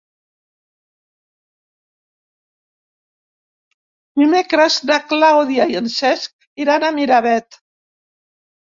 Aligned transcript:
Dimecres 4.23 4.81
na 4.93 5.01
Clàudia 5.13 5.73
i 5.75 5.81
en 5.85 5.95
Cesc 6.01 6.51
iran 6.67 6.89
a 6.91 6.95
Miravet. 6.99 7.65